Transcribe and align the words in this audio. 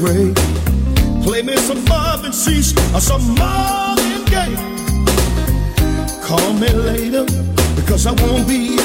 Play 0.00 1.42
me 1.42 1.54
some 1.58 1.84
Marvin 1.84 2.32
Sease 2.32 2.72
or 2.94 3.00
some 3.00 3.34
Marvin 3.34 4.24
Gaye. 4.24 4.56
Call 6.22 6.54
me 6.54 6.68
later 6.70 7.26
because 7.76 8.06
I 8.06 8.12
won't 8.12 8.48
be 8.48 8.79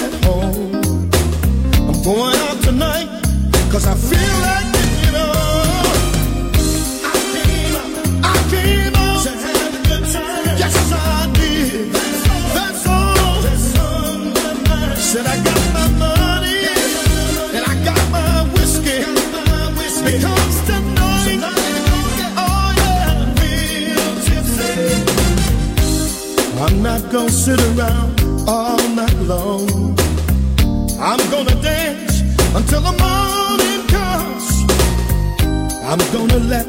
I'm 35.98 36.12
gonna 36.12 36.40
let 36.40 36.68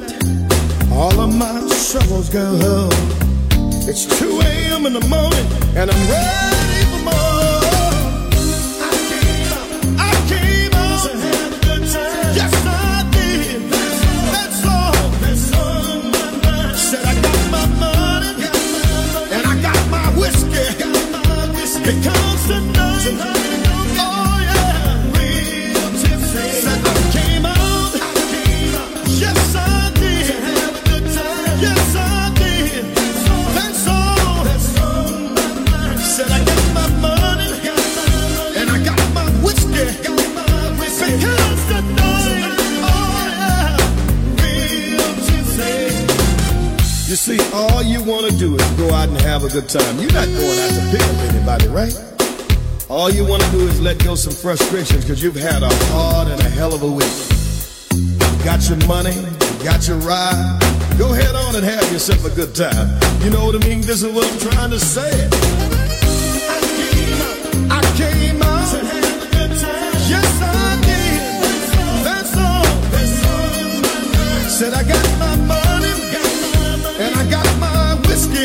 all 0.93 1.19
of 1.19 1.35
my 1.35 1.59
troubles 1.91 2.29
go. 2.29 2.89
It's 3.89 4.07
2 4.21 4.41
a.m. 4.41 4.87
in 4.87 4.93
the 4.93 5.05
morning 5.09 5.47
and 5.75 5.91
I'm 5.91 6.03
ready 6.15 6.83
for 6.93 7.03
more. 7.07 8.31
I 8.87 8.93
came 9.11 9.51
I 9.99 10.13
came 10.31 10.73
a 11.07 11.59
good 11.59 11.91
time. 11.91 12.37
Yes, 12.39 12.55
I 12.67 13.09
did. 13.11 13.69
That's 14.31 14.65
all. 14.65 14.95
That's 15.19 15.51
mind. 16.45 16.79
Said 16.79 17.05
I 17.05 17.15
got 17.21 17.51
my 17.51 17.67
money 17.83 18.31
and 19.35 19.45
I 19.45 19.61
got 19.61 19.91
my 19.91 20.07
whiskey. 20.21 20.85
Because 21.85 22.26
see, 47.27 47.43
all 47.53 47.83
you 47.83 48.05
want 48.05 48.31
to 48.31 48.39
do 48.39 48.55
is 48.55 48.71
go 48.79 48.89
out 48.95 49.09
and 49.09 49.21
have 49.23 49.43
a 49.43 49.49
good 49.49 49.69
time. 49.69 49.99
You're 49.99 50.13
not 50.13 50.27
going 50.27 50.59
out 50.63 50.71
to 50.79 50.83
pick 50.93 51.03
up 51.03 51.19
anybody, 51.35 51.67
right? 51.67 51.95
All 52.89 53.11
you 53.11 53.27
want 53.27 53.43
to 53.43 53.51
do 53.51 53.67
is 53.67 53.81
let 53.81 53.99
go 54.05 54.15
some 54.15 54.33
frustrations 54.33 55.03
because 55.05 55.21
you've 55.25 55.35
had 55.35 55.65
a 55.65 55.75
hard 55.91 56.29
and 56.29 56.41
a 56.41 56.49
hell 56.49 56.73
of 56.73 56.83
a 56.85 56.93
week. 57.01 57.17
Got 58.45 58.69
your 58.71 58.79
money, 58.87 59.17
got 59.65 59.89
your 59.89 59.99
ride. 60.07 60.61
Go 60.99 61.13
head 61.13 61.35
on 61.35 61.57
and 61.57 61.65
have 61.65 61.91
yourself 61.91 62.25
a 62.25 62.31
good 62.31 62.55
time. 62.55 62.89
You 63.25 63.31
know 63.31 63.45
what 63.45 63.57
I 63.57 63.67
mean? 63.67 63.81
This 63.81 64.05
is 64.05 64.13
what 64.15 64.25
I'm 64.31 64.39
trying 64.39 64.71
to 64.71 64.79
say. 64.79 65.11
I 66.47 66.61
came 66.79 67.21
out, 67.27 67.39
I 67.75 67.83
came 67.99 68.41
out 68.41 68.71
to 68.71 68.79
have 68.87 69.23
a 69.27 69.29
good 69.35 69.53
time. 69.59 69.93
Yes, 70.15 70.31
I 70.43 70.79
did. 70.87 71.21
That's 72.07 72.37
all. 72.39 72.67
Said 74.49 74.75
I 74.75 74.83
got 74.87 75.19
my 75.19 75.37
money 75.49 75.56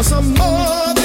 some 0.00 0.32
Marvin 0.34 1.01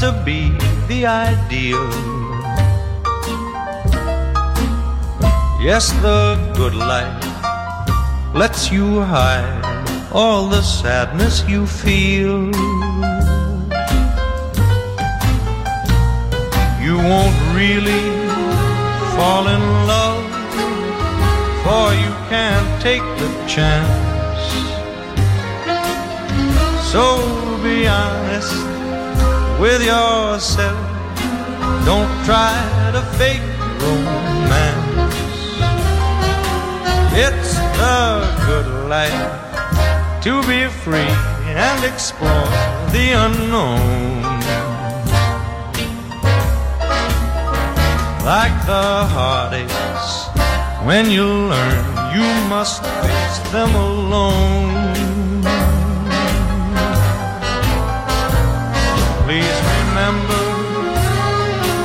to 0.00 0.12
be 0.24 0.48
the 0.88 1.04
ideal. 1.04 1.86
Yes, 5.60 5.92
the 6.00 6.38
good 6.56 6.74
life 6.74 7.22
lets 8.34 8.72
you 8.72 9.02
hide 9.02 9.60
all 10.10 10.48
the 10.48 10.62
sadness 10.62 11.44
you 11.46 11.66
feel. 11.66 12.46
You 16.80 16.96
won't 16.96 17.38
really 17.52 18.04
fall 19.16 19.48
in 19.48 19.64
love, 19.92 20.24
for 21.62 21.92
you 21.92 22.12
can't 22.32 22.70
take 22.80 23.04
the 23.20 23.30
chance. 23.46 23.90
So 26.90 27.04
be 27.62 27.86
honest 27.86 28.69
with 29.60 29.84
yourself. 29.84 30.80
Don't 31.84 32.10
try 32.24 32.56
to 32.94 33.02
fake 33.18 33.44
romance. 33.82 35.14
It's 37.12 37.54
the 37.76 38.00
good 38.46 38.88
life 38.88 40.22
to 40.24 40.40
be 40.48 40.66
free 40.82 41.14
and 41.52 41.84
explore 41.84 42.50
the 42.94 43.06
unknown. 43.26 44.22
Like 48.24 48.56
the 48.66 48.88
heartaches, 49.14 50.06
when 50.86 51.10
you 51.10 51.26
learn 51.26 51.90
you 52.14 52.26
must 52.48 52.82
face 52.82 53.38
them 53.52 53.74
alone. 53.74 55.19
Remember, 60.00 60.44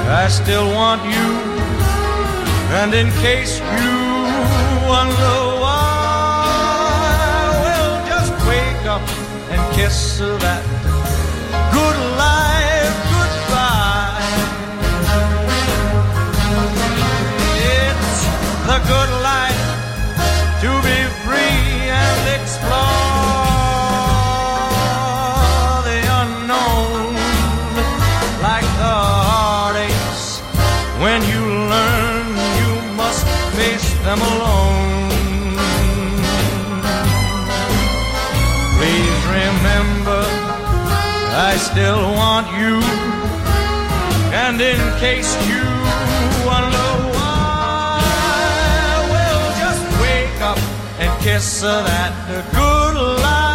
I 0.07 0.27
still 0.29 0.67
want 0.72 1.01
you, 1.03 1.27
and 2.79 2.93
in 2.93 3.12
case 3.25 3.60
you 3.60 3.95
wonder 4.88 5.36
why, 5.63 6.48
well, 7.63 7.93
just 8.12 8.31
wake 8.48 8.86
up 8.95 9.05
and 9.51 9.62
kiss 9.75 10.19
that 10.19 10.63
good 11.75 12.00
life 12.24 12.95
goodbye. 13.12 14.31
It's 17.75 18.15
the 18.69 18.79
good 18.91 19.12
life 19.27 19.45
still 41.75 42.13
want 42.13 42.48
you, 42.58 42.79
and 44.32 44.62
in 44.62 44.79
case 44.98 45.36
you 45.46 45.60
wonder 46.48 46.88
why, 47.12 48.00
well, 49.12 49.41
just 49.60 49.84
wake 50.01 50.41
up 50.41 50.58
and 51.01 51.22
kiss 51.22 51.63
her 51.63 51.84
that 51.84 52.13
good 52.53 52.96
life 53.22 53.54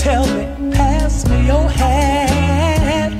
Tell 0.00 0.24
me, 0.34 0.44
pass 0.72 1.28
me 1.28 1.46
your 1.46 1.68
hat. 1.68 3.12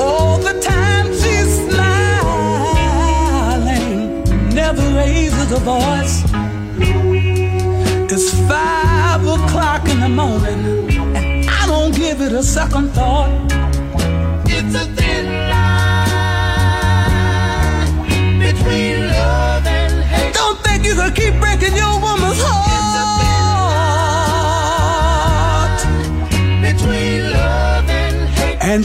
All 0.00 0.36
the 0.38 0.58
time 0.60 1.12
she's 1.12 1.60
smiling, 1.70 3.04
never 4.52 4.82
raises 4.96 5.52
a 5.52 5.60
voice. 5.60 6.24
It's 8.12 8.30
five 8.48 9.24
o'clock 9.24 9.88
in 9.88 10.00
the 10.00 10.08
morning, 10.08 10.90
and 11.16 11.48
I 11.48 11.66
don't 11.68 11.94
give 11.94 12.20
it 12.20 12.32
a 12.32 12.42
second 12.42 12.90
thought. 12.90 13.30
It's 14.46 14.74
a 14.74 14.86
thin 14.96 15.26
line 15.52 16.00
between 18.40 19.06
love 19.06 19.64
and 19.66 20.02
hate. 20.02 20.34
Don't 20.34 20.58
think 20.64 20.84
you 20.84 20.96
can 20.96 21.12
keep 21.14 21.38
breaking 21.38 21.76
your. 21.76 22.07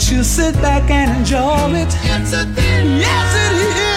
Won't 0.03 0.17
you 0.17 0.23
sit 0.25 0.53
back 0.55 0.91
and 0.91 1.17
enjoy 1.17 1.79
it? 1.79 1.87
Yes, 2.03 2.33
it 2.33 3.87
is. 3.87 3.92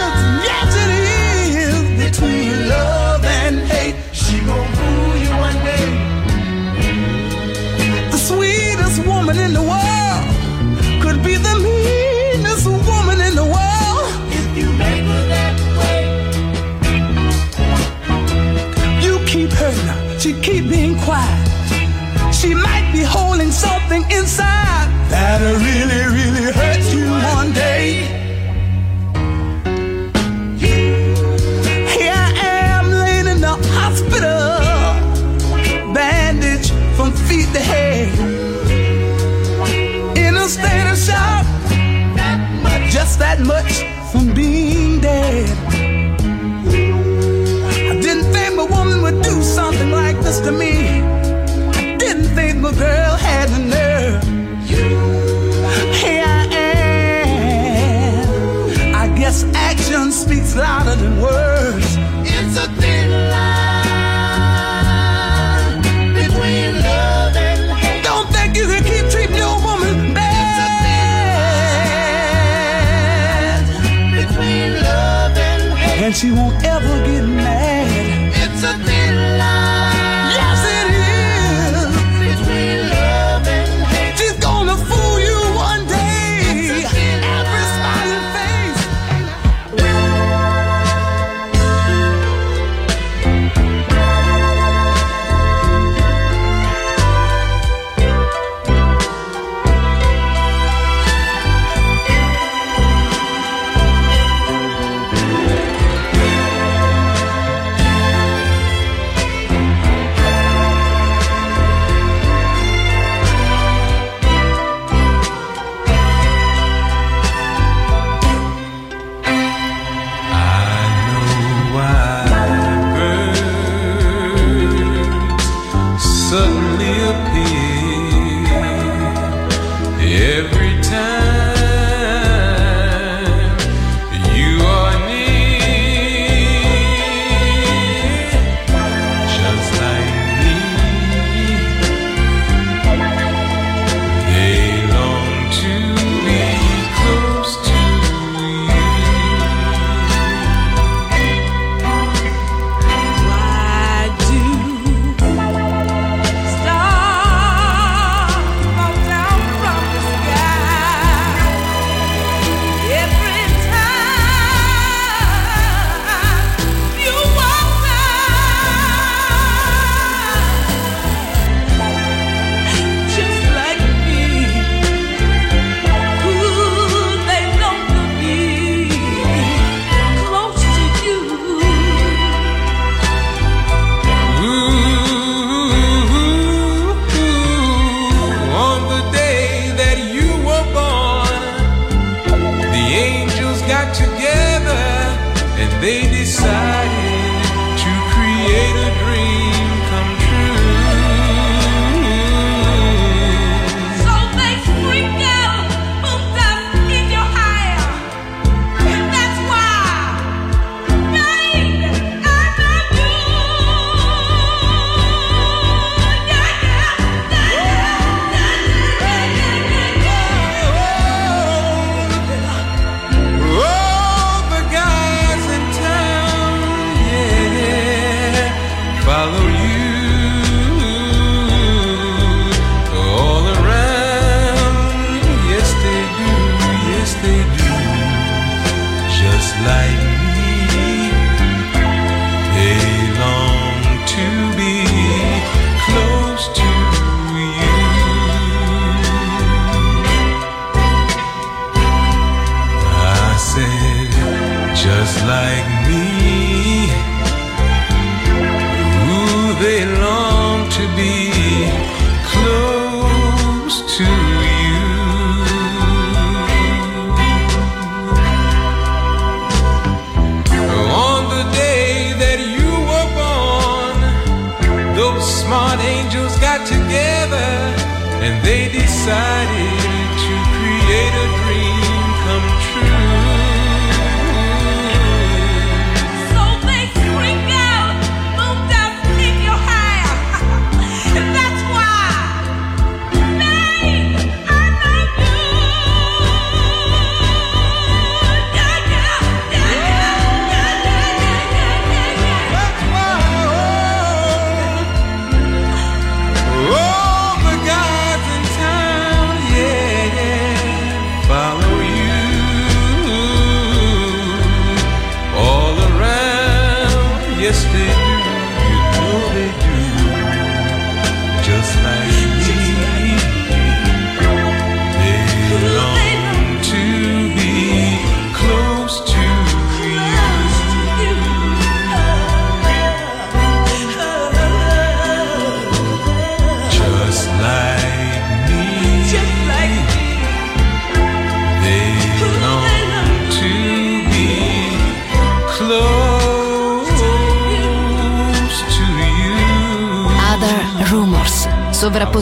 that 43.19 43.41
much 43.41 43.85
from 44.13 44.35
being 44.35 45.01
dead. 45.01 45.49
I 47.91 48.01
didn't 48.01 48.33
think 48.33 48.59
a 48.59 48.65
woman 48.65 49.03
would 49.03 49.23
do 49.23 49.43
something 49.43 49.91
like 49.91 50.21
this 50.21 50.41
to 50.41 50.53
me. 50.53 50.76
she 76.17 76.31
won't 76.31 76.65
ever 76.65 76.76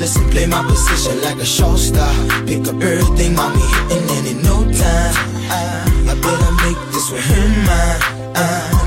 listen, 0.00 0.28
play 0.30 0.46
my 0.46 0.62
position 0.64 1.20
like 1.20 1.36
a 1.36 1.44
show 1.44 1.76
star. 1.76 2.10
Pick 2.46 2.66
up 2.66 2.80
everything, 2.82 3.34
mommy, 3.34 3.60
hitting, 3.60 4.08
and 4.16 4.26
in 4.26 4.42
no 4.42 4.56
time, 4.72 5.14
I, 5.52 6.14
better 6.24 6.52
make 6.64 6.80
this 6.92 7.10
with 7.12 7.24
him 7.30 7.50
mine. 7.68 8.00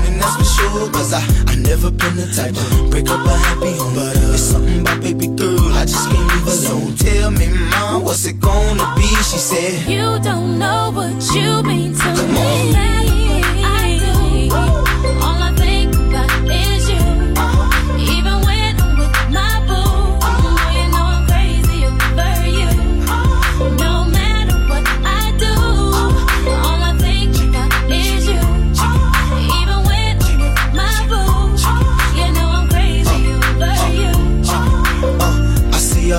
And 0.06 0.20
that's 0.20 0.36
for 0.36 0.44
sure, 0.44 0.90
cause 0.90 1.12
I, 1.14 1.22
I 1.46 1.54
never 1.54 1.90
been 1.90 2.16
the 2.16 2.26
type 2.36 2.54
to 2.54 2.90
break 2.90 3.08
up 3.08 3.24
a 3.24 3.36
happy 3.46 3.72
home. 3.78 3.94
But 3.94 4.16
uh, 4.16 4.34
it's 4.34 4.42
something 4.42 4.80
about 4.80 5.00
baby 5.00 5.28
girl, 5.28 5.72
I 5.72 5.84
just 5.86 6.10
can't 6.10 6.28
leave 6.34 6.46
alone. 6.46 6.96
So 6.96 7.04
tell 7.06 7.30
me, 7.30 7.46
mom, 7.70 8.04
what's 8.04 8.26
it 8.26 8.40
gonna 8.40 8.92
be? 8.96 9.06
She 9.30 9.38
said, 9.38 9.88
You 9.88 10.18
don't 10.20 10.58
know 10.58 10.90
what 10.92 11.14
you 11.34 11.62
mean 11.62 11.94
to 11.94 12.00
Come 12.00 12.34
me. 12.34 12.76
On. 12.76 12.93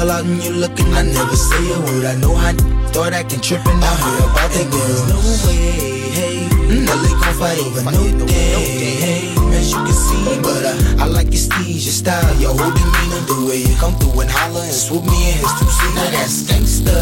all 0.05 0.11
out 0.11 0.25
and 0.25 0.43
you 0.43 0.53
looking. 0.53 0.85
I 0.93 1.01
never 1.01 1.35
say 1.35 1.63
a 1.73 1.79
word. 1.79 2.05
I 2.05 2.15
know 2.15 2.33
I 2.35 2.53
thought 2.93 3.13
I 3.13 3.23
can 3.23 3.41
trip 3.41 3.65
and 3.65 3.83
I 3.83 3.93
heard 4.03 4.23
about 4.29 4.51
the 4.53 4.63
girls. 4.69 5.01
No 5.09 5.17
way, 5.47 6.13
hey. 6.13 6.37
Mm, 6.69 6.85
LA 6.85 7.11
gon' 7.21 7.35
fight 7.41 7.59
over 7.65 7.83
no 7.89 8.25
day, 8.25 8.95
hey. 9.01 9.23
As 9.57 9.71
you 9.71 9.81
can 9.81 9.97
see, 10.05 10.25
but 10.41 10.65
I, 10.65 11.03
I 11.03 11.05
like 11.07 11.31
your 11.33 11.41
steeze, 11.41 11.85
your 11.85 11.97
style, 12.01 12.35
your 12.37 12.53
whole 12.53 12.73
demeanor, 12.73 13.21
the 13.29 13.37
way 13.47 13.59
you 13.65 13.75
come 13.77 13.95
through 13.97 14.21
and 14.21 14.29
holler 14.29 14.61
and 14.61 14.73
swoop 14.73 15.05
me 15.05 15.17
in 15.31 15.37
his 15.41 15.51
two 15.57 15.69
seat. 15.69 15.93
Now 15.95 16.09
that's 16.11 16.43
gangsta, 16.45 16.97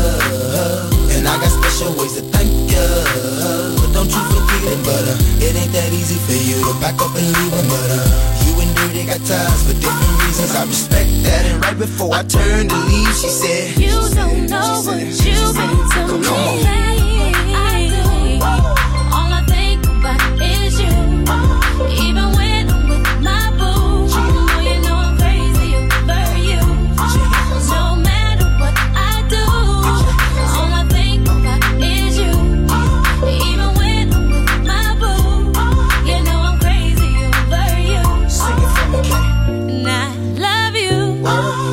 and 1.17 1.27
I 1.27 1.33
got 1.41 1.51
special 1.51 1.91
ways 1.99 2.13
to 2.19 2.23
thank 2.31 2.51
ya. 2.71 2.85
But 3.79 3.91
don't 3.91 4.11
you 4.11 4.23
forget 4.31 4.63
it, 4.69 4.79
but 4.85 5.03
uh, 5.11 5.43
it 5.43 5.55
ain't 5.55 5.73
that 5.73 5.91
easy 5.91 6.19
for 6.23 6.37
you 6.37 6.61
to 6.61 6.73
back 6.79 6.99
up 7.01 7.11
and 7.15 7.25
leave 7.25 7.53
him. 7.57 7.67
But 7.67 7.89
uh, 7.89 8.43
you 8.45 8.51
and 8.61 8.71
Dirty 8.75 9.03
got 9.07 9.19
ties 9.25 9.61
for 9.65 9.75
different 9.75 10.12
cause 10.43 10.55
I 10.55 10.65
respect 10.65 11.09
that. 11.23 11.45
And 11.45 11.63
right 11.63 11.77
before 11.77 12.15
I 12.15 12.23
turned 12.23 12.69
to 12.69 12.75
leave, 12.75 13.15
she 13.15 13.29
said, 13.29 13.77
You 13.77 13.91
don't 14.13 14.49
know 14.49 14.81
what 14.83 14.99
you've 14.99 15.55
been 15.55 15.89
to 15.91 16.87
me. 16.87 16.92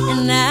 and 0.09 0.31
I 0.31 0.50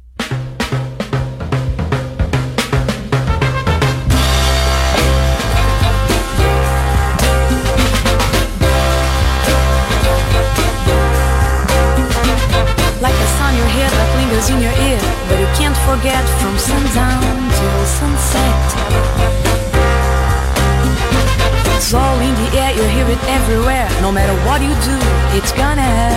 what 24.51 24.61
you 24.61 24.75
do, 24.83 24.97
it's 25.37 25.53
gonna 25.53 25.81
happen. 25.81 26.10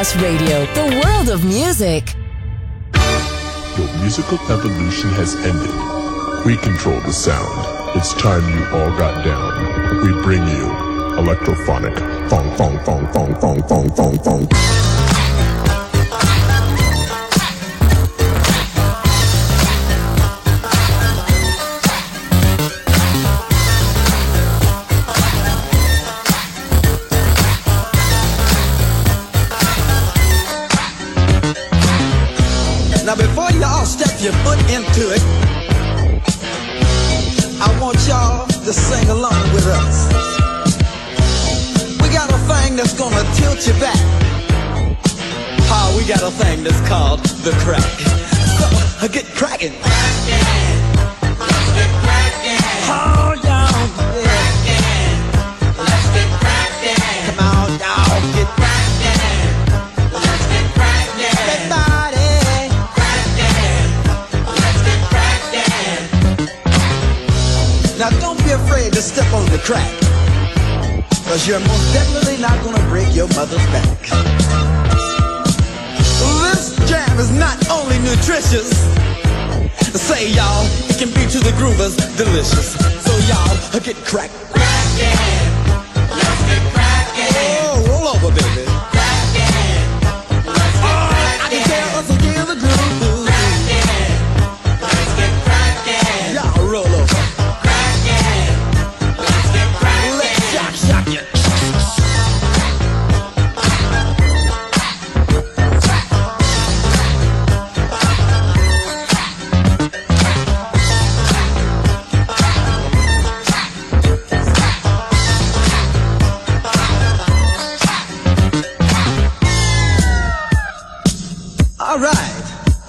Radio, 0.00 0.64
the 0.72 1.02
world 1.04 1.28
of 1.28 1.44
music. 1.44 2.14
Your 3.76 3.86
musical 4.00 4.38
evolution 4.48 5.10
has 5.10 5.36
ended. 5.44 6.46
We 6.46 6.56
control 6.56 6.98
the 7.00 7.12
sound. 7.12 7.98
It's 7.98 8.14
time 8.14 8.42
you 8.48 8.64
all 8.78 8.96
got 8.96 9.22
down. 9.22 10.02
We 10.02 10.12
bring 10.22 10.40
you 10.48 10.64
electrophonic. 11.20 12.10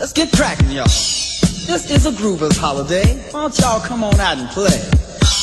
Let's 0.02 0.14
get 0.14 0.32
cracking, 0.32 0.72
y'all. 0.72 0.86
This 1.70 1.92
is 1.92 2.08
a 2.08 2.12
groover's 2.12 2.58
holiday. 2.58 3.22
Why 3.30 3.42
don't 3.42 3.60
y'all 3.60 3.80
come 3.80 4.04
on 4.04 4.20
out 4.20 4.40
and 4.40 4.50
play? 4.50 4.82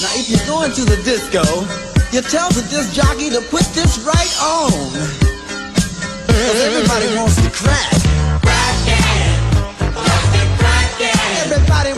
Now, 0.03 0.11
if 0.19 0.29
you're 0.29 0.47
going 0.47 0.73
to 0.73 0.85
the 0.85 1.01
disco, 1.05 1.47
you 2.11 2.23
tell 2.23 2.51
the 2.51 2.67
disc 2.69 2.93
jockey 2.93 3.31
to 3.31 3.41
put 3.51 3.63
this 3.71 4.03
right 4.03 4.35
on. 4.43 4.73
Cause 6.27 6.61
everybody 6.67 7.07
wants 7.15 7.37
to 7.41 7.51
crack. 7.51 7.95
Everybody 11.47 11.91
wants 11.91 11.95
to. 11.95 11.98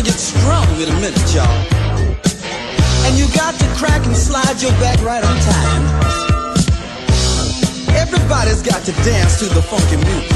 gonna 0.00 0.12
get 0.12 0.20
strong 0.20 0.66
in 0.80 0.88
a 0.88 1.00
minute, 1.00 1.34
y'all. 1.34 1.46
And 3.04 3.18
you 3.18 3.26
got 3.34 3.54
to 3.58 3.66
crack 3.76 4.04
and 4.06 4.16
slide 4.16 4.62
your 4.62 4.72
back 4.80 4.98
right 5.02 5.22
on 5.22 5.36
time. 5.40 5.82
Everybody's 7.94 8.62
got 8.62 8.82
to 8.84 8.92
dance 9.04 9.38
to 9.40 9.46
the 9.46 9.60
funky 9.60 9.96
music. 9.96 10.32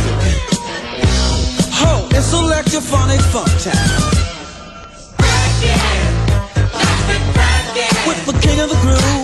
Ho, 1.80 2.06
it's 2.10 2.34
electrophonic 2.34 3.22
funk 3.32 3.48
time. 3.62 4.12
With 8.06 8.26
the 8.26 8.38
king 8.46 8.60
of 8.60 8.68
the 8.68 8.76
groove. 8.82 9.23